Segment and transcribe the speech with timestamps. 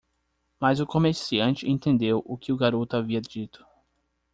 [0.59, 3.63] Mas o comerciante entendeu o que o garoto havia dito.